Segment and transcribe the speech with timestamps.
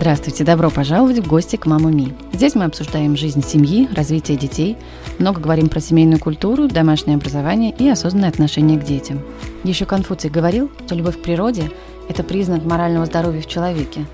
[0.00, 2.14] Здравствуйте, добро пожаловать в гости к Маму Ми.
[2.32, 4.78] Здесь мы обсуждаем жизнь семьи, развитие детей,
[5.18, 9.20] много говорим про семейную культуру, домашнее образование и осознанное отношение к детям.
[9.62, 11.70] Еще Конфуций говорил, что любовь к природе–
[12.08, 14.06] это признак морального здоровья в человеке,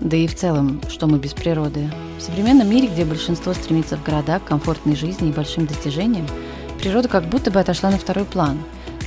[0.00, 1.90] да и в целом, что мы без природы.
[2.18, 6.26] В современном мире, где большинство стремится в города к комфортной жизни и большим достижениям,
[6.82, 8.58] природа как будто бы отошла на второй план.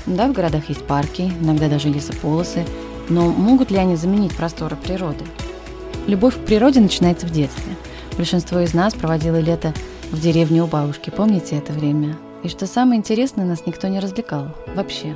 [0.08, 2.66] Да, в городах есть парки, иногда даже лесополосы,
[3.08, 5.26] но могут ли они заменить просторы природы?
[6.06, 7.76] Любовь к природе начинается в детстве.
[8.18, 9.74] Большинство из нас проводило лето
[10.12, 11.10] в деревне у бабушки.
[11.10, 12.18] Помните это время?
[12.44, 14.50] И что самое интересное, нас никто не развлекал.
[14.76, 15.16] Вообще.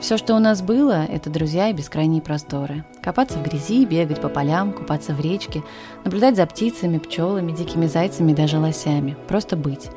[0.00, 2.84] Все, что у нас было, это друзья и бескрайние просторы.
[3.02, 5.64] Копаться в грязи, бегать по полям, купаться в речке,
[6.04, 9.16] наблюдать за птицами, пчелами, дикими зайцами и даже лосями.
[9.26, 9.88] Просто быть.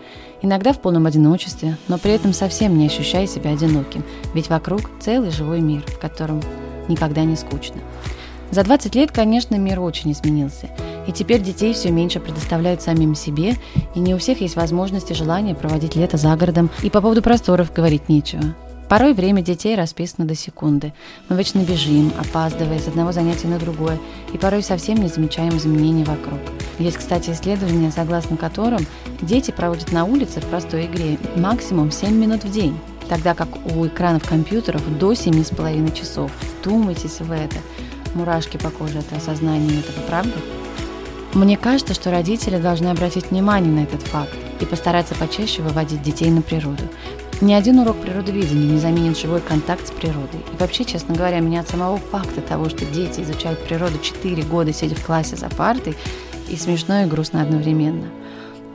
[0.41, 4.03] Иногда в полном одиночестве, но при этом совсем не ощущая себя одиноким,
[4.33, 6.41] ведь вокруг целый живой мир, в котором
[6.89, 7.77] никогда не скучно.
[8.53, 10.69] За 20 лет, конечно, мир очень изменился.
[11.07, 13.55] И теперь детей все меньше предоставляют самим себе,
[13.95, 17.23] и не у всех есть возможность и желание проводить лето за городом, и по поводу
[17.23, 18.43] просторов говорить нечего.
[18.89, 20.93] Порой время детей расписано до секунды.
[21.29, 23.97] Мы вечно бежим, опаздывая с одного занятия на другое,
[24.33, 26.39] и порой совсем не замечаем изменений вокруг.
[26.77, 28.85] Есть, кстати, исследования, согласно которым
[29.19, 32.77] дети проводят на улице в простой игре максимум 7 минут в день,
[33.09, 36.31] тогда как у экранов компьютеров до 7,5 часов.
[36.61, 37.57] Вдумайтесь в это
[38.15, 40.33] мурашки по коже от осознания этого, правда?
[41.33, 46.29] Мне кажется, что родители должны обратить внимание на этот факт и постараться почаще выводить детей
[46.29, 46.83] на природу.
[47.41, 50.41] Ни один урок природоведения не заменит живой контакт с природой.
[50.53, 54.71] И вообще, честно говоря, меня от самого факта того, что дети изучают природу 4 года,
[54.71, 55.95] сидя в классе за партой,
[56.49, 58.07] и смешно, и грустно одновременно–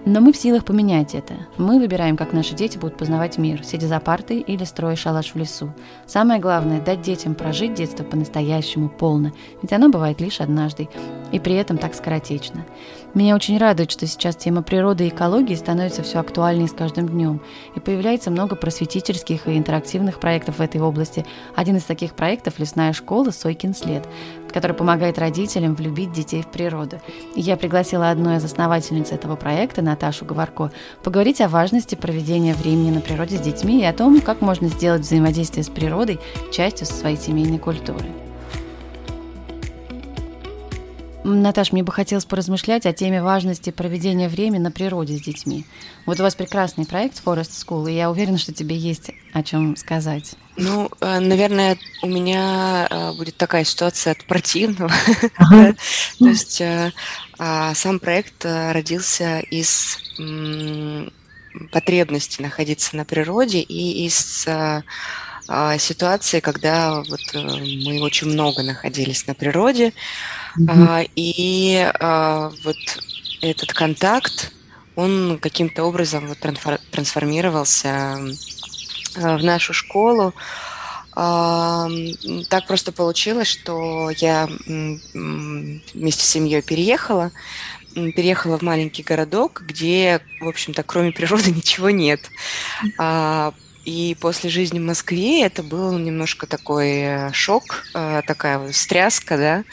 [0.09, 1.35] но мы в силах поменять это.
[1.59, 5.37] Мы выбираем, как наши дети будут познавать мир, сидя за партой или строя шалаш в
[5.37, 5.71] лесу.
[6.07, 10.89] Самое главное– дать детям прожить детство по-настоящему полно, ведь оно бывает лишь однажды,
[11.31, 12.65] и при этом так скоротечно.
[13.13, 17.43] Меня очень радует, что сейчас тема природы и экологии становится все актуальнее с каждым днем,
[17.75, 21.27] и появляется много просветительских и интерактивных проектов в этой области.
[21.55, 24.09] Один из таких проектов– лесная школа «Сойкин след»,
[24.53, 27.01] который помогает родителям влюбить детей в природу.
[27.35, 30.71] И я пригласила одну из основательниц этого проекта, Наташу Говорко,
[31.03, 35.03] поговорить о важности проведения времени на природе с детьми и о том, как можно сделать
[35.03, 36.19] взаимодействие с природой
[36.53, 38.07] частью своей семейной культуры.
[41.25, 45.67] Наташ, мне бы хотелось поразмышлять о теме важности проведения времени на природе с детьми.
[46.07, 49.77] Вот у вас прекрасный проект Forest School, и я уверена, что тебе есть о чем
[49.77, 50.37] сказать.
[50.59, 54.91] Ну, э, наверное, у меня э, будет такая ситуация от противного.
[55.39, 55.75] То
[56.19, 56.93] есть э,
[57.39, 59.99] а, сам проект родился из
[61.73, 69.35] потребности находиться на природе и из а, ситуации, когда вот мы очень много находились на
[69.35, 69.93] природе,
[70.59, 71.11] Mm-hmm.
[71.15, 72.77] И а, вот
[73.41, 74.53] этот контакт,
[74.97, 76.39] он каким-то образом вот
[76.91, 78.19] трансформировался
[79.19, 80.35] в нашу школу.
[81.15, 87.33] Так просто получилось, что я вместе с семьей переехала,
[87.95, 92.21] переехала в маленький городок, где, в общем-то, кроме природы ничего нет.
[92.99, 93.53] А,
[93.85, 99.65] и после жизни в Москве это был немножко такой э, шок, э, такая встряска, да,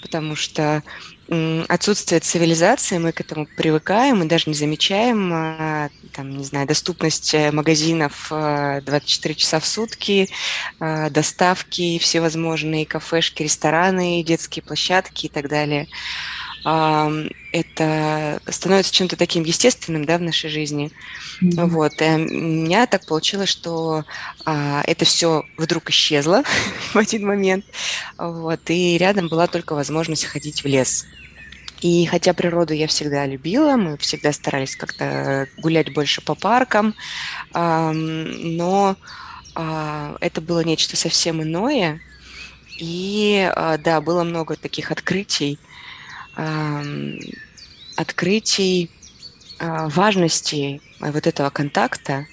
[0.00, 0.82] потому что
[1.68, 7.34] отсутствие цивилизации, мы к этому привыкаем, мы даже не замечаем, а, там, не знаю, доступность
[7.34, 10.28] э, магазинов 24 э, часа в сутки,
[10.80, 15.86] э, доставки, всевозможные кафешки, рестораны, детские площадки и так далее
[17.52, 20.90] это становится чем-то таким естественным да, в нашей жизни.
[21.42, 21.66] Mm-hmm.
[21.66, 21.92] Вот.
[22.00, 24.04] И у меня так получилось, что
[24.44, 26.42] а, это все вдруг исчезло
[26.92, 27.64] в один момент.
[28.18, 28.60] Вот.
[28.68, 31.06] И рядом была только возможность ходить в лес.
[31.80, 36.94] И хотя природу я всегда любила, мы всегда старались как-то гулять больше по паркам,
[37.54, 38.96] но
[39.54, 42.00] а, это было нечто совсем иное.
[42.78, 45.58] И а, да, было много таких открытий,
[47.96, 48.90] открытий
[49.58, 52.26] а, важности вот этого контакта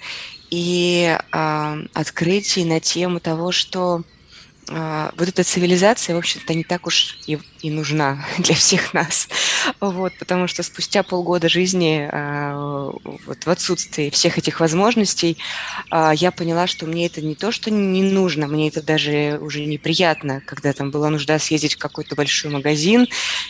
[0.50, 4.04] и открытий на тему того, что
[4.68, 9.28] вот эта цивилизация, в общем-то, не так уж и, и нужна для всех нас.
[9.80, 12.92] Вот, потому что спустя полгода жизни а,
[13.26, 15.38] вот, в отсутствии всех этих возможностей
[15.90, 19.64] а, я поняла, что мне это не то, что не нужно, мне это даже уже
[19.64, 23.06] неприятно, когда там была нужда съездить в какой-то большой магазин,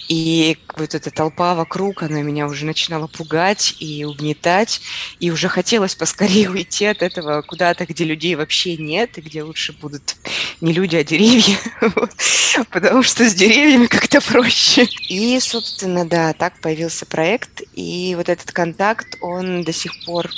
[0.09, 4.83] и вот эта толпа вокруг, она меня уже начинала пугать и угнетать,
[5.19, 9.73] и уже хотелось поскорее уйти от этого куда-то, где людей вообще нет, и где лучше
[9.73, 10.17] будут
[10.61, 11.57] не люди, а деревья,
[12.71, 14.85] потому что с деревьями как-то проще.
[15.09, 20.31] И, собственно, да, так появился проект, и вот этот контакт, он до сих пор,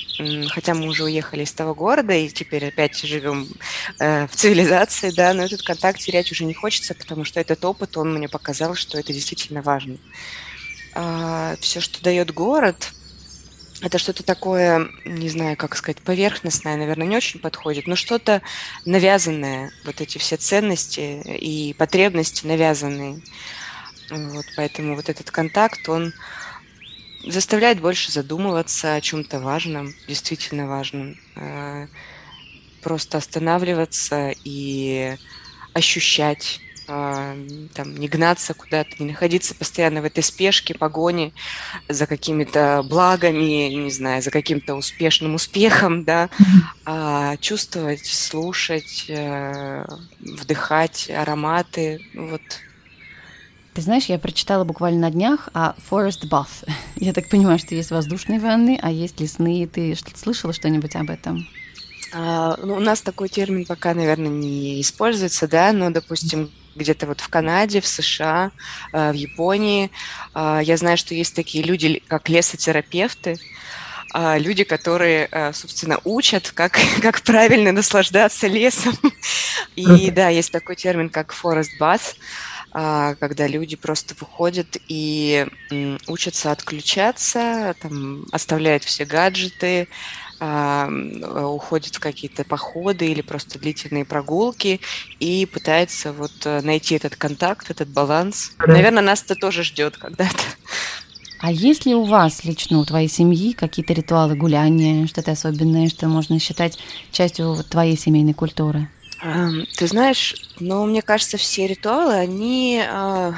[0.50, 3.48] хотя мы уже уехали из того города, и теперь опять живем
[3.98, 7.96] э, в цивилизации, да, но этот контакт терять уже не хочется, потому что этот опыт,
[7.96, 9.96] он мне показал, что это действительно важно.
[10.94, 12.92] А, все, что дает город,
[13.80, 18.42] это что-то такое, не знаю, как сказать, поверхностное, наверное, не очень подходит, но что-то
[18.84, 23.22] навязанное, вот эти все ценности и потребности навязанные.
[24.10, 26.12] Вот, поэтому вот этот контакт, он
[27.24, 31.16] заставляет больше задумываться о чем-то важном, действительно важном.
[31.36, 31.86] Э,
[32.82, 35.16] просто останавливаться и
[35.74, 41.32] ощущать там, не гнаться куда-то, не находиться постоянно в этой спешке, погоне
[41.88, 46.30] за какими-то благами, не знаю, за каким-то успешным успехом, да,
[46.86, 49.84] а чувствовать, слушать, э,
[50.20, 52.40] вдыхать ароматы, вот.
[53.74, 56.66] Ты знаешь, я прочитала буквально на днях о forest bath.
[56.96, 59.68] Я так понимаю, что есть воздушные ванны, а есть лесные.
[59.68, 61.46] Ты слышала что-нибудь об этом?
[62.12, 67.20] А, ну, у нас такой термин пока, наверное, не используется, да, но, допустим, где-то вот
[67.20, 68.50] в Канаде, в США,
[68.92, 69.90] э, в Японии.
[70.34, 73.36] А, я знаю, что есть такие люди, как лесотерапевты,
[74.14, 78.96] а, люди, которые, э, собственно, учат, как, как правильно наслаждаться лесом.
[79.76, 82.16] И да, есть такой термин, как forest bath,
[82.72, 85.46] а, когда люди просто выходят и
[86.06, 89.88] учатся отключаться, там, оставляют все гаджеты,
[90.40, 94.80] уходит в какие-то походы или просто длительные прогулки
[95.18, 98.52] и пытается вот э, найти этот контакт, этот баланс.
[98.66, 100.38] Наверное, нас это тоже ждет когда-то.
[101.40, 106.08] А есть ли у вас лично, у твоей семьи какие-то ритуалы гуляния, что-то особенное, что
[106.08, 106.78] можно считать
[107.12, 108.88] частью твоей семейной культуры?
[109.76, 113.34] Ты знаешь, ну, мне кажется, все ритуалы, они а,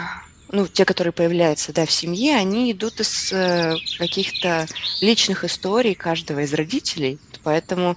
[0.53, 4.67] ну, те, которые появляются, да, в семье, они идут из э, каких-то
[5.01, 7.19] личных историй каждого из родителей.
[7.45, 7.97] Поэтому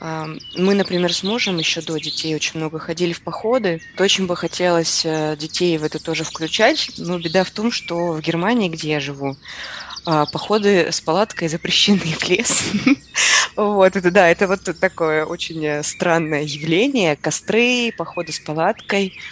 [0.00, 0.26] э,
[0.56, 3.80] мы, например, с мужем еще до детей очень много ходили в походы.
[3.96, 8.12] То очень бы хотелось э, детей в это тоже включать, но беда в том, что
[8.12, 9.36] в Германии, где я живу,
[10.06, 12.64] э, походы с палаткой запрещены в лес.
[13.56, 17.16] Вот, это да, это вот такое очень странное явление.
[17.16, 19.18] Костры, походы с палаткой–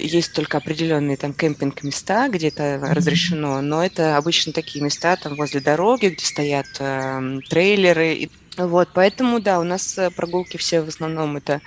[0.00, 5.60] есть только определенные там кемпинг-места, где это разрешено, но это обычно такие места там возле
[5.60, 8.28] дороги, где стоят э, трейлеры.
[8.56, 11.62] Вот, поэтому, да, у нас э, прогулки все в основном это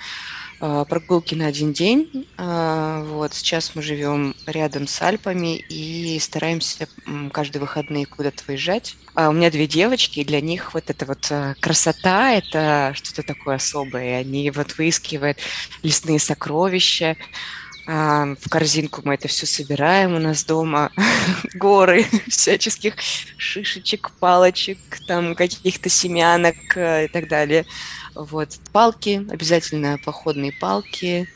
[0.60, 2.28] э, прогулки на один день.
[2.38, 6.86] Э, вот, сейчас мы живем рядом с Альпами и стараемся
[7.32, 8.96] каждые выходные куда-то выезжать.
[9.14, 13.22] А у меня две девочки, и для них вот эта вот э, красота, это что-то
[13.22, 14.18] такое особое.
[14.18, 15.38] Они вот выискивают
[15.82, 20.90] лесные сокровища, а, в корзинку мы это все собираем у нас дома.
[21.54, 22.94] Горы всяческих
[23.36, 27.66] шишечек, палочек, там каких-то семянок э, и так далее.
[28.14, 28.58] Вот.
[28.72, 31.28] Палки, обязательно походные палки.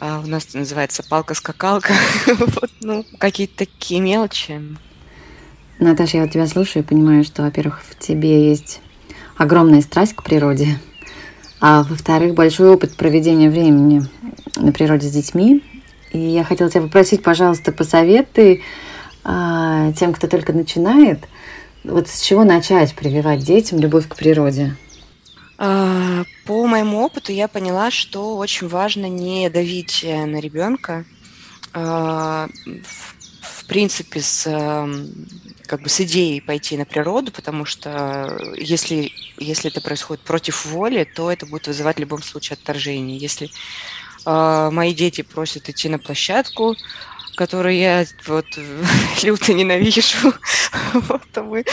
[0.00, 1.92] А у нас это называется палка-скакалка.
[2.26, 4.60] вот, ну, какие-то такие мелочи.
[5.78, 8.80] Наташа, я вот тебя слушаю и понимаю, что, во-первых, в тебе есть
[9.36, 10.78] огромная страсть к природе,
[11.60, 14.06] а во-вторых, большой опыт проведения времени
[14.56, 15.62] на природе с детьми.
[16.12, 18.62] И я хотела тебя попросить, пожалуйста, посоветуй
[19.24, 21.20] а, тем, кто только начинает,
[21.84, 24.76] вот с чего начать прививать детям любовь к природе?
[25.58, 31.04] А, по моему опыту я поняла, что очень важно не давить э, на ребенка.
[31.74, 32.48] А,
[33.42, 34.48] в принципе, с
[35.66, 41.04] как бы с идеей пойти на природу, потому что если, если это происходит против воли,
[41.04, 43.18] то это будет вызывать в любом случае отторжение.
[43.18, 43.50] Если э,
[44.70, 46.76] мои дети просят идти на площадку,
[47.38, 48.46] которую я вот
[49.22, 50.32] люто ненавижу,
[50.92, 51.64] вот, а мы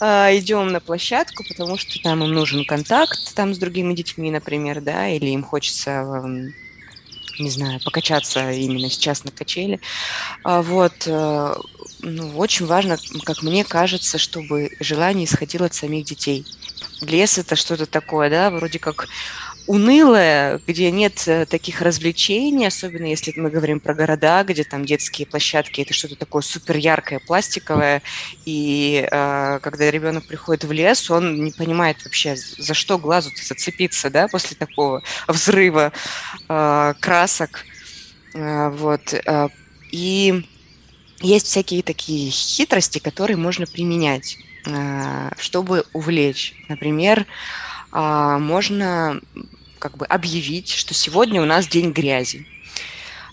[0.00, 4.80] э, идем на площадку, потому что там им нужен контакт там с другими детьми, например,
[4.80, 6.22] да, или им хочется
[7.38, 9.80] не знаю, покачаться именно сейчас на качели.
[10.44, 11.54] А вот, э,
[12.00, 16.44] ну, очень важно, как мне кажется, чтобы желание исходило от самих детей.
[17.00, 19.08] Лес это что-то такое, да, вроде как
[19.70, 25.28] унылое, где нет э, таких развлечений, особенно если мы говорим про города, где там детские
[25.28, 28.02] площадки, это что-то такое супер яркое, пластиковое,
[28.44, 34.10] и э, когда ребенок приходит в лес, он не понимает вообще, за что глазу зацепиться,
[34.10, 35.92] да, после такого взрыва
[36.48, 37.64] э, красок,
[38.34, 39.48] э, вот, э,
[39.92, 40.48] и
[41.20, 44.36] есть всякие такие хитрости, которые можно применять,
[44.66, 46.56] э, чтобы увлечь.
[46.68, 47.24] Например,
[47.92, 49.20] а, можно
[49.80, 52.46] как бы объявить, что сегодня у нас день грязи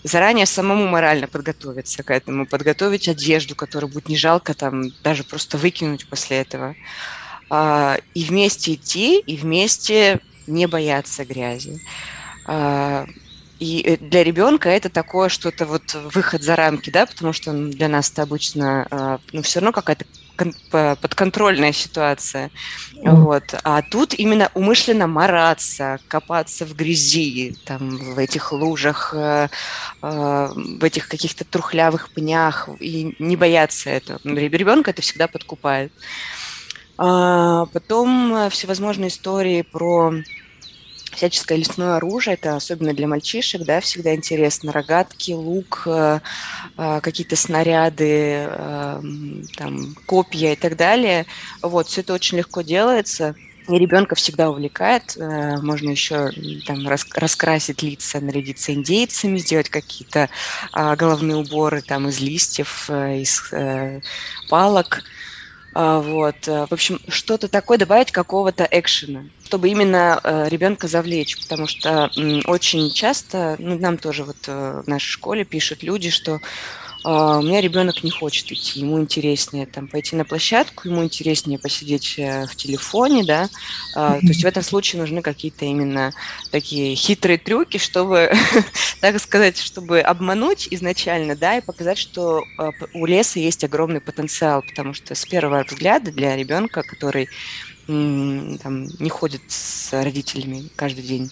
[0.02, 5.58] заранее самому морально подготовиться к этому, подготовить одежду, которую будет не жалко там даже просто
[5.58, 6.74] выкинуть после этого.
[7.50, 11.80] А, и вместе идти, и вместе не бояться грязи.
[12.46, 13.06] А,
[13.58, 17.88] и э, для ребенка это такое что-то вот выход за рамки, да, потому что для
[17.88, 20.04] нас это обычно, а, ну, все равно какая-то
[20.70, 22.50] подконтрольная ситуация.
[22.94, 23.10] Mm.
[23.14, 23.54] Вот.
[23.64, 29.48] А тут именно умышленно мараться, копаться в грязи, там, в этих лужах, э,
[30.02, 34.18] э, в этих каких-то трухлявых пнях, и не бояться этого.
[34.24, 35.92] Ребенка это всегда подкупает.
[36.96, 40.12] А потом всевозможные истории про
[41.18, 44.72] всяческое лесное оружие, это особенно для мальчишек, да, всегда интересно.
[44.72, 46.20] Рогатки, лук, э,
[46.76, 49.02] э, какие-то снаряды, э,
[49.56, 51.26] там, копья и так далее.
[51.60, 53.34] Вот, все это очень легко делается.
[53.68, 55.14] И ребенка всегда увлекает.
[55.18, 56.30] Можно еще
[56.66, 60.30] там раскрасить лица, нарядиться индейцами, сделать какие-то
[60.72, 63.52] а, головные уборы там из листьев, из
[64.48, 65.02] палок.
[65.74, 66.46] А, вот.
[66.46, 72.40] В общем, что-то такое добавить какого-то экшена чтобы именно э, ребенка завлечь, потому что э,
[72.44, 76.38] очень часто, ну, нам тоже вот э, в нашей школе пишут люди, что э,
[77.04, 82.14] у меня ребенок не хочет идти, ему интереснее там пойти на площадку, ему интереснее посидеть
[82.18, 86.12] э, в телефоне, да, э, то есть в этом случае нужны какие-то именно
[86.50, 88.32] такие хитрые трюки, чтобы,
[89.00, 94.62] так сказать, чтобы обмануть изначально, да, и показать, что э, у леса есть огромный потенциал,
[94.62, 97.28] потому что с первого взгляда для ребенка, который
[97.86, 101.30] там, не ходит с родителями каждый день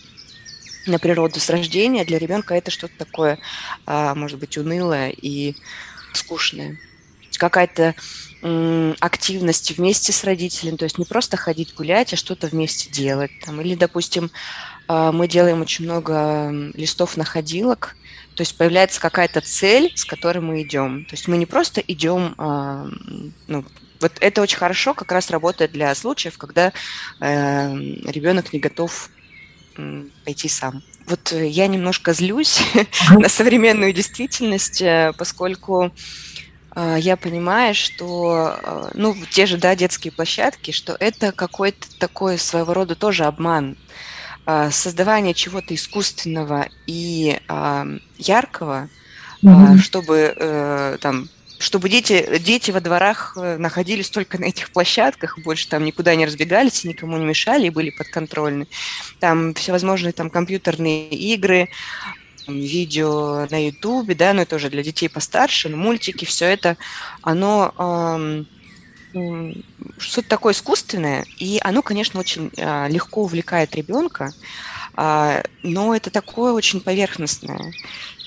[0.87, 3.39] на природу с рождения, для ребенка это что-то такое,
[3.87, 5.55] а, может быть, унылое и
[6.13, 6.79] скучное.
[7.37, 7.95] Какая-то
[9.01, 13.31] активность вместе с родителем, то есть не просто ходить гулять, а что-то вместе делать.
[13.45, 13.61] Там.
[13.61, 14.31] Или, допустим,
[14.89, 17.97] а, мы делаем очень много листов находилок,
[18.35, 21.07] то есть появляется какая-то цель, с которой мы идем.
[21.07, 22.87] То есть мы не просто идем а,
[23.49, 23.65] ну,
[24.01, 26.73] вот это очень хорошо как раз работает для случаев, когда
[27.21, 27.75] э,
[28.05, 29.11] ребенок не готов
[30.25, 30.83] пойти сам.
[31.07, 32.61] Вот э, я немножко злюсь
[33.11, 35.93] на современную действительность, э, поскольку
[36.75, 42.75] э, я понимаю, что, ну, те же, да, детские площадки, что это какой-то такой своего
[42.75, 43.77] рода тоже обман.
[44.71, 47.41] Создавание чего-то искусственного и
[48.17, 48.89] яркого,
[49.43, 49.79] mm-hmm.
[49.79, 55.85] чтобы там чтобы дети, дети во дворах э, находились только на этих площадках, больше там
[55.85, 58.67] никуда не разбегались, никому не мешали и были подконтрольны.
[59.21, 61.69] Там всевозможные там компьютерные игры,
[62.49, 66.77] видео на Ютубе, да, но это уже для детей постарше, но мультики, все это,
[67.23, 68.47] оно эм,
[69.99, 74.33] что-то такое искусственное, и оно, конечно, очень э, легко увлекает ребенка,
[74.97, 77.73] э, но это такое очень поверхностное.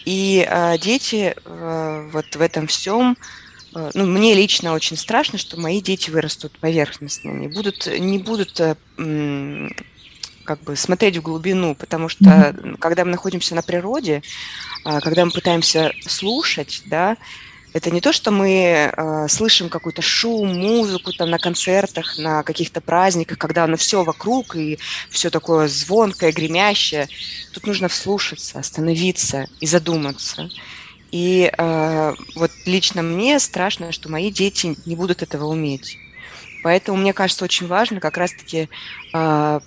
[0.06, 3.18] И э, дети э, вот в этом всем,
[3.76, 8.76] э, ну, мне лично очень страшно, что мои дети вырастут поверхностными, будут, не будут э,
[10.44, 12.78] как бы смотреть в глубину, потому что mm-hmm.
[12.80, 14.24] когда мы находимся на природе,
[14.86, 17.18] э, когда мы пытаемся слушать, да,
[17.74, 22.82] это не то, что мы э, слышим какой-то шум, музыку там на концертах, на каких-то
[22.82, 27.08] праздниках, когда оно все вокруг и все такое звонкое, гремящее.
[27.54, 30.50] Тут нужно вслушаться, остановиться и задуматься.
[31.12, 35.98] И э, вот лично мне страшно, что мои дети не будут этого уметь.
[36.64, 38.70] Поэтому мне кажется очень важно как раз-таки
[39.14, 39.60] э,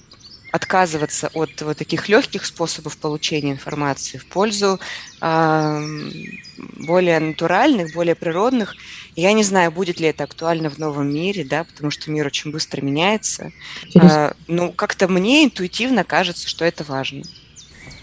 [0.53, 4.79] отказываться от вот таких легких способов получения информации в пользу
[5.21, 5.83] э,
[6.77, 8.77] более натуральных, более природных.
[9.17, 12.53] я не знаю, будет ли это актуально в новом мире, да, потому что мир очень
[12.53, 13.51] быстро меняется.
[13.95, 17.23] Э, ну, как-то мне интуитивно кажется, что это важно.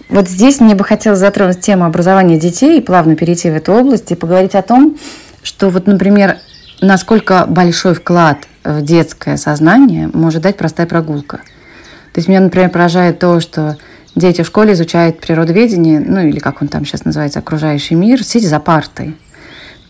[0.10, 4.12] Вот здесь мне бы хотелось затронуть тему образования детей и плавно перейти в эту область
[4.12, 4.98] и поговорить о том,
[5.44, 6.40] что вот, например,
[6.82, 11.42] насколько большой вклад в детское сознание может дать простая прогулка–
[12.20, 13.78] то есть меня, например, поражает то, что
[14.14, 18.50] дети в школе изучают природоведение, ну или как он там сейчас называется, окружающий мир, сидя
[18.50, 19.16] за партой.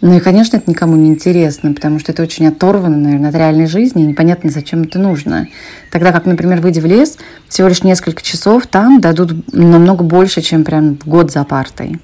[0.01, 3.65] Ну и, конечно, это никому не интересно, потому что это очень оторвано, наверное, от реальной
[3.65, 5.47] жизни, и непонятно, зачем это нужно.
[5.91, 7.17] Тогда как, например, выйдя в лес,
[7.47, 11.99] всего лишь несколько часов там дадут намного больше, чем прям год за партой.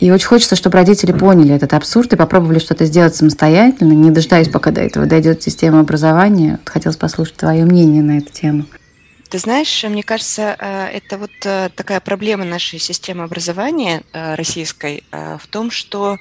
[0.00, 4.50] И очень хочется, чтобы родители поняли этот абсурд и попробовали что-то сделать самостоятельно, не дожидаясь,
[4.50, 6.60] пока до этого дойдет система образования.
[6.66, 8.66] Хотелось послушать твое мнение на эту тему.
[9.36, 15.04] Ты знаешь, мне кажется, э, это вот э, такая проблема нашей системы образования э, российской
[15.12, 16.16] в том, что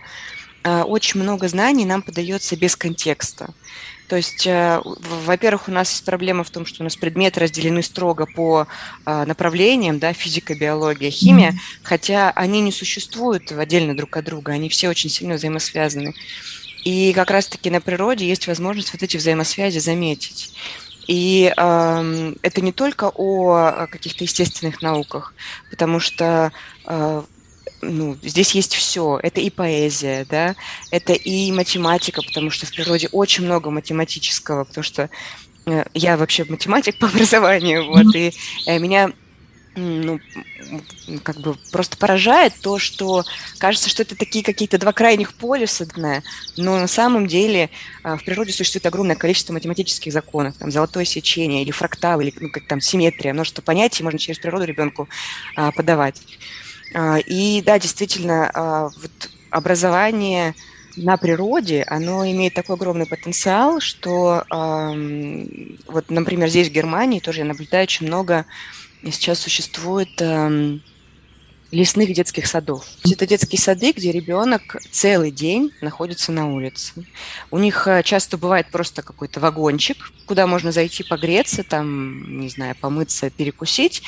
[0.66, 3.54] очень много знаний нам подается без контекста.
[4.10, 8.26] То есть, во-первых, у нас есть проблема в том, что у нас предметы разделены строго
[8.26, 8.68] по
[9.06, 11.84] направлениям, да, физика, биология, химия, mm-hmm.
[11.84, 16.16] хотя они не существуют отдельно друг от друга, они все очень сильно взаимосвязаны.
[16.84, 20.52] И как раз-таки на природе есть возможность вот эти взаимосвязи заметить.
[21.08, 25.34] И э, это не только о каких-то естественных науках,
[25.70, 26.52] потому что
[26.88, 27.24] э,
[27.82, 29.20] ну, здесь есть все.
[29.22, 30.56] Это и поэзия, да,
[30.92, 35.10] это и математика, потому что в природе очень много математического, потому что
[35.66, 38.34] э, я вообще математик по образованию, вот, и
[38.66, 39.12] э, меня
[39.76, 40.20] ну,
[41.24, 43.24] как бы просто поражает то, что
[43.58, 45.86] кажется, что это такие какие-то два крайних полюса,
[46.58, 47.70] но на самом деле
[48.04, 52.50] э, в природе существует огромное количество математических законов, там золотое сечение или фрактал, или ну,
[52.50, 55.08] как там симметрия, множество понятий можно через природу ребенку
[55.56, 56.22] а, подавать.
[56.94, 60.56] А, и да, действительно, а, вот образование
[60.98, 64.46] на природе, оно имеет такой огромный потенциал, что
[65.88, 68.46] вот, например, здесь в Германии тоже я наблюдаю очень много
[69.12, 70.22] сейчас существует
[71.76, 72.86] лесных детских садов.
[73.10, 76.94] Это детские сады, где ребенок целый день находится на улице.
[77.52, 82.76] У них э, часто бывает просто какой-то вагончик, куда можно зайти погреться, там, не знаю,
[82.80, 84.04] помыться, перекусить.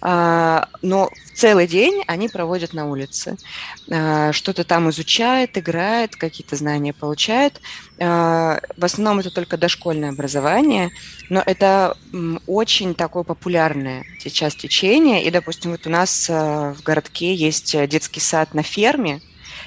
[0.00, 3.36] А, но целый день они проводят на улице.
[3.90, 7.60] А, что-то там изучают, играют, какие-то знания получают.
[8.02, 10.90] А, в основном это только дошкольное образование,
[11.28, 11.96] но это
[12.46, 15.24] очень такое популярное сейчас течение.
[15.24, 19.20] И, допустим, вот у нас в городке есть детский сад на ферме,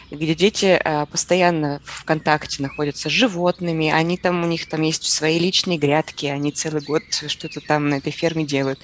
[0.10, 5.40] где дети постоянно в контакте находятся с животными, они там, у них там есть свои
[5.40, 8.80] личные грядки, они целый год что-то там на этой ферме делают.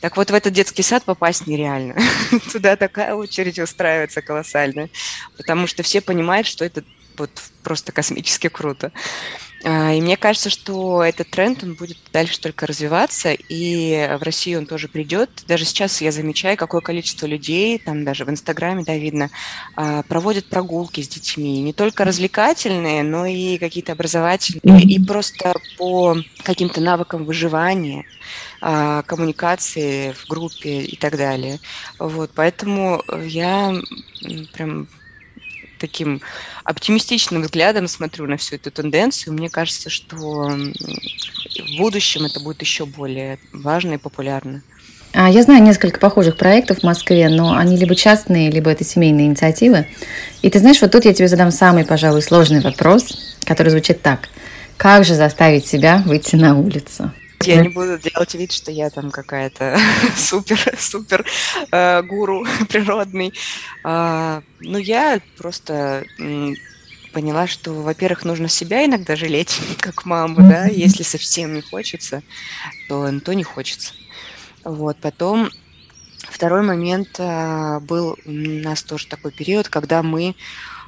[0.00, 1.96] Так вот, в этот детский сад попасть нереально.
[2.52, 4.90] Туда такая очередь устраивается колоссальная,
[5.36, 6.82] потому что все понимают, что это
[7.18, 7.30] вот
[7.62, 8.92] просто космически круто.
[9.64, 14.60] А, и мне кажется, что этот тренд, он будет дальше только развиваться, и в Россию
[14.60, 15.30] он тоже придет.
[15.46, 19.30] Даже сейчас я замечаю, какое количество людей, там даже в Инстаграме, да, видно,
[19.76, 21.62] а, проводят прогулки с детьми.
[21.62, 28.04] Не только развлекательные, но и какие-то образовательные, и просто по каким-то навыкам выживания.
[28.64, 31.58] А, коммуникации в группе и так далее.
[31.98, 33.74] Вот, поэтому я
[34.52, 34.86] прям
[35.82, 36.22] таким
[36.62, 39.34] оптимистичным взглядом смотрю на всю эту тенденцию.
[39.34, 44.62] Мне кажется, что в будущем это будет еще более важно и популярно.
[45.12, 49.26] А, я знаю несколько похожих проектов в Москве, но они либо частные, либо это семейные
[49.26, 49.86] инициативы.
[50.40, 54.28] И ты знаешь, вот тут я тебе задам самый, пожалуй, сложный вопрос, который звучит так.
[54.76, 57.12] Как же заставить себя выйти на улицу?
[57.46, 59.78] Я не буду делать вид, что я там какая-то
[60.16, 61.24] супер, супер
[61.70, 63.32] э, гуру природный.
[63.84, 66.04] Э, ну, я просто
[67.12, 72.22] поняла, что, во-первых, нужно себя иногда жалеть, как маму, да, если совсем не хочется,
[72.88, 73.92] то, то не хочется.
[74.64, 75.50] Вот, потом
[76.18, 80.34] второй момент э, был у нас тоже такой период, когда мы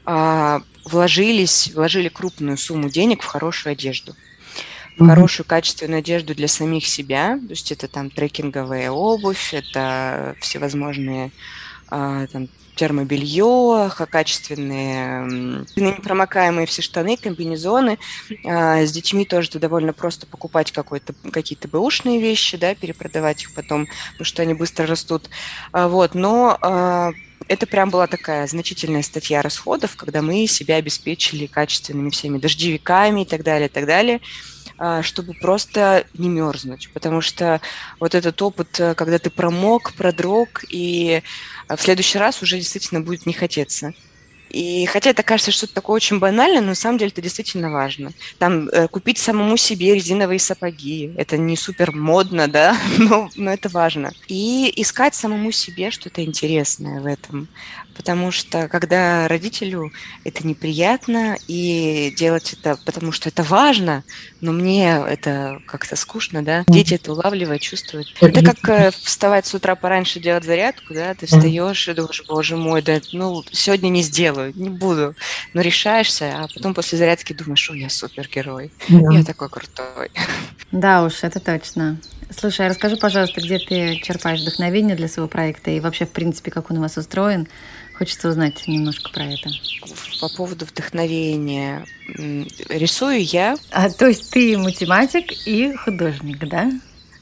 [0.06, 4.14] э, вложились, вложили крупную сумму денег в хорошую одежду
[4.96, 5.06] mm-hmm.
[5.06, 7.38] хорошую качественную одежду для самих себя.
[7.38, 11.30] То есть это там трекинговая обувь, это всевозможные
[11.88, 17.98] а, там, термобелье, качественные, непромокаемые все штаны, комбинезоны.
[18.44, 23.54] А, с детьми тоже это довольно просто покупать какой-то, какие-то бэушные вещи, да, перепродавать их
[23.54, 25.30] потом, потому что они быстро растут.
[25.72, 27.14] А, вот, но
[27.48, 33.24] это прям была такая значительная статья расходов, когда мы себя обеспечили качественными всеми дождевиками и
[33.24, 34.20] так далее, и так далее.
[34.76, 36.90] А, чтобы просто не мерзнуть.
[36.92, 37.60] Потому что
[38.00, 41.22] вот этот опыт, э, когда ты промок, продрог, и
[41.68, 43.94] в следующий раз уже действительно будет не хотеться.
[44.54, 48.12] И хотя это кажется что-то такое очень банальное, но на самом деле это действительно важно.
[48.38, 53.68] Там э, купить самому себе резиновые сапоги, это не супер модно, да, но, но это
[53.68, 54.12] важно.
[54.28, 57.48] И искать самому себе что-то интересное в этом.
[57.96, 64.04] Потому что когда родителю это неприятно, и делать это, потому что это важно,
[64.44, 68.14] но мне это как-то скучно, да, дети это улавливают, чувствуют.
[68.20, 72.56] Это как э, вставать с утра пораньше делать зарядку, да, ты встаешь и думаешь, боже
[72.56, 75.14] мой, да, ну, сегодня не сделаю, не буду.
[75.54, 79.12] Но решаешься, а потом после зарядки думаешь, о, я супергерой, да.
[79.12, 80.10] я такой крутой.
[80.70, 81.98] Да уж, это точно.
[82.30, 86.50] Слушай, а расскажи, пожалуйста, где ты черпаешь вдохновение для своего проекта и вообще, в принципе,
[86.50, 87.48] как он у вас устроен?
[87.96, 89.50] Хочется узнать немножко про это.
[90.20, 91.86] По поводу вдохновения.
[92.68, 93.56] Рисую я.
[93.70, 96.72] А, то есть ты математик и художник, да?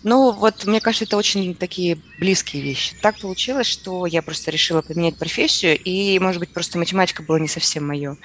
[0.02, 2.96] Ну, вот мне кажется, это очень такие близкие вещи.
[3.00, 7.48] Так получилось, что я просто решила поменять профессию, и, может быть, просто математика была не
[7.48, 8.16] совсем мое.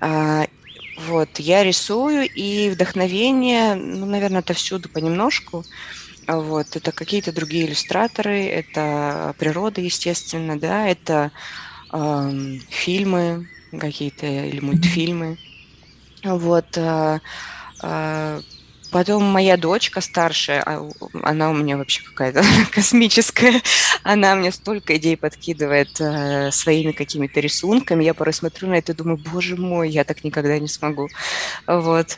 [0.00, 0.46] А,
[1.06, 5.64] Вот, я рисую, и вдохновение, ну, наверное, отовсюду понемножку.
[6.26, 11.30] Вот, это какие-то другие иллюстраторы, это природа, естественно, да, это
[12.70, 13.48] фильмы
[13.78, 15.38] какие-то или мультфильмы.
[16.24, 17.20] Вот, э,
[17.82, 18.40] э,
[18.90, 20.88] Потом моя дочка старшая, а
[21.22, 23.60] она у меня вообще какая-то космическая,
[24.02, 28.04] она мне столько идей подкидывает э, своими какими-то рисунками.
[28.04, 31.08] Я порой смотрю на это и думаю, боже мой, я так никогда не смогу.
[31.66, 32.16] Вот.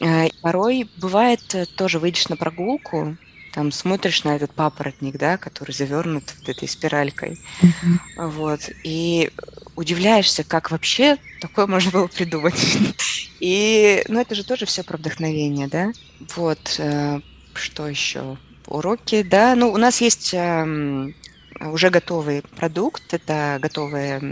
[0.00, 3.16] Э, порой бывает, э, тоже выйдешь на прогулку,
[3.58, 8.28] там смотришь на этот папоротник, да, который завернут вот этой спиралькой, mm-hmm.
[8.28, 9.32] вот, и
[9.74, 12.54] удивляешься, как вообще такое можно было придумать.
[13.40, 15.90] И, ну, это же тоже все про вдохновение, да?
[16.36, 17.20] Вот, э,
[17.52, 18.36] что еще?
[18.66, 19.56] Уроки, да.
[19.56, 21.12] Ну, у нас есть э,
[21.60, 24.22] уже готовый продукт, это готовая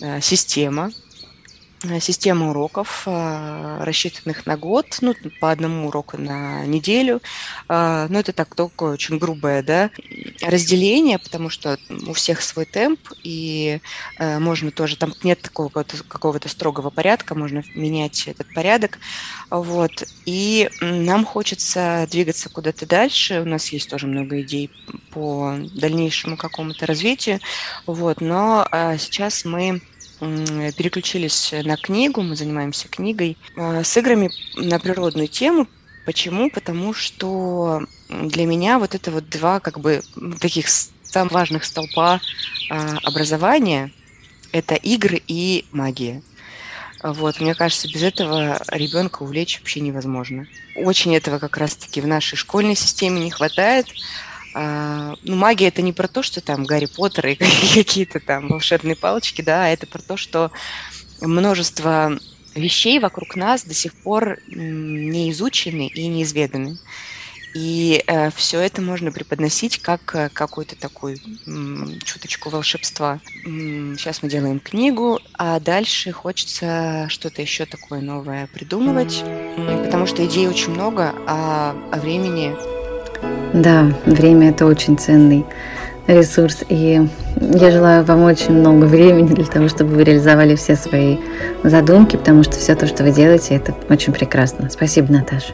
[0.00, 0.90] э, система,
[2.00, 7.20] система уроков, э, рассчитанных на год, ну, по одному уроку на неделю.
[7.68, 9.90] Э, ну, это так только очень грубое, да,
[10.42, 13.80] разделение, потому что у всех свой темп, и
[14.18, 18.98] можно тоже, там нет такого какого-то строгого порядка, можно менять этот порядок,
[19.50, 20.04] вот.
[20.24, 24.70] И нам хочется двигаться куда-то дальше, у нас есть тоже много идей
[25.10, 27.40] по дальнейшему какому-то развитию,
[27.86, 28.66] вот, но
[28.98, 29.80] сейчас мы
[30.18, 35.68] переключились на книгу, мы занимаемся книгой а, с играми на природную тему.
[36.06, 36.50] Почему?
[36.50, 40.02] Потому что для меня вот это вот два как бы
[40.40, 42.20] таких самых важных столпа
[42.70, 43.92] а, образования–
[44.52, 46.22] это игры и магия.
[47.02, 50.46] Вот, мне кажется, без этого ребенка увлечь вообще невозможно.
[50.76, 53.86] Очень этого как раз-таки в нашей школьной системе не хватает.
[54.54, 57.34] А, ну, магия это не про то, что там Гарри Поттер и
[57.74, 60.52] какие-то там волшебные палочки, да, а это про то, что
[61.20, 62.18] множество
[62.54, 66.78] вещей вокруг нас до сих пор не изучены и неизведаны.
[67.54, 73.20] И э, все это можно преподносить как э, какую-то такую м, чуточку волшебства.
[73.44, 79.22] Сейчас мы делаем книгу, а дальше хочется что-то еще такое новое придумывать,
[79.56, 82.56] потому что идей очень много, а, а времени
[83.52, 85.44] да, время это очень ценный
[86.06, 87.08] ресурс, и
[87.40, 91.16] я желаю вам очень много времени для того, чтобы вы реализовали все свои
[91.62, 94.68] задумки, потому что все то, что вы делаете, это очень прекрасно.
[94.70, 95.52] Спасибо, Наташа.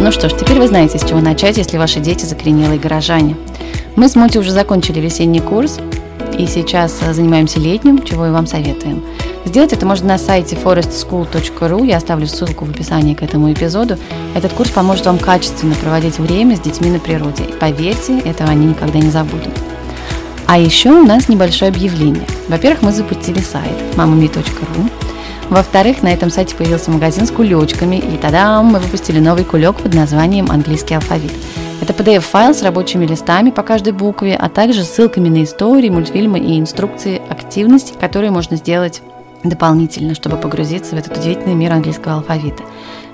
[0.00, 3.36] Ну что ж, теперь вы знаете, с чего начать, если ваши дети закоренелые горожане.
[3.96, 5.80] Мы с Моти уже закончили весенний курс,
[6.38, 9.02] и сейчас занимаемся летним, чего и вам советуем.
[9.48, 13.96] Сделать это можно на сайте forestschool.ru, я оставлю ссылку в описании к этому эпизоду.
[14.34, 17.44] Этот курс поможет вам качественно проводить время с детьми на природе.
[17.44, 19.48] И поверьте, этого они никогда не забудут.
[20.46, 22.26] А еще у нас небольшое объявление.
[22.48, 24.90] Во-первых, мы запустили сайт mamami.ru.
[25.48, 29.94] Во-вторых, на этом сайте появился магазин с кулечками, и тогда мы выпустили новый кулек под
[29.94, 31.32] названием «Английский алфавит».
[31.80, 36.60] Это PDF-файл с рабочими листами по каждой букве, а также ссылками на истории, мультфильмы и
[36.60, 39.00] инструкции активностей, которые можно сделать
[39.44, 42.62] дополнительно, чтобы погрузиться в этот удивительный мир английского алфавита.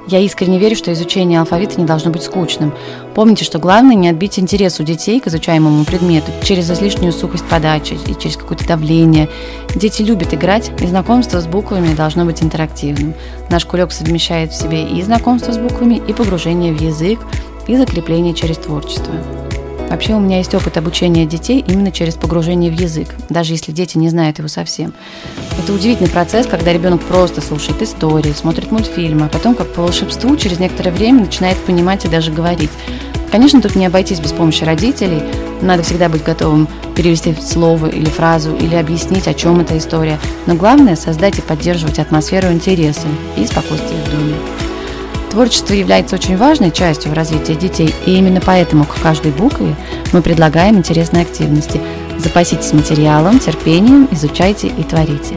[0.07, 2.75] Я искренне верю, что изучение алфавита не должно быть скучным.
[3.15, 7.99] Помните, что главное не отбить интерес у детей к изучаемому предмету через излишнюю сухость подачи
[8.07, 9.31] и через какое-то давление.
[9.75, 13.15] Дети любят играть, и знакомство с буквами должно быть интерактивным.
[13.49, 17.21] Наш кулек совмещает в себе и знакомство с буквами, и погружение в язык,
[17.67, 19.15] и закрепление через творчество.
[19.89, 23.97] Вообще у меня есть опыт обучения детей именно через погружение в язык, даже если дети
[23.97, 24.93] не знают его совсем.
[25.63, 30.37] Это удивительный процесс, когда ребенок просто слушает истории, смотрит мультфильмы, а потом, как по волшебству,
[30.37, 32.71] через некоторое время начинает понимать и даже говорить.
[33.31, 35.23] Конечно, тут не обойтись без помощи родителей.
[35.61, 40.19] Надо всегда быть готовым перевести слово или фразу, или объяснить, о чем эта история.
[40.47, 44.64] Но главное– создать и поддерживать атмосферу интереса и спокойствия в доме.
[45.35, 49.75] Творчество является очень важной частью в развитии детей, и именно поэтому к каждой букве
[50.13, 51.81] мы предлагаем интересные активности.
[52.19, 55.37] Запаситесь материалом, терпением, изучайте и творите.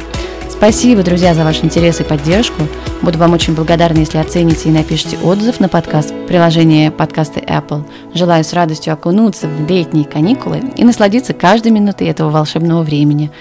[0.52, 2.62] Спасибо, друзья, за ваш интерес и поддержку.
[3.02, 7.84] Буду вам очень благодарна, если оцените и напишите отзыв на подкаст в приложении подкасты Apple.
[8.14, 13.32] Желаю с радостью окунуться в летние каникулы и насладиться каждой минутой этого волшебного времени.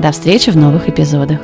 [0.00, 1.38] До встречи в новых эпизодах.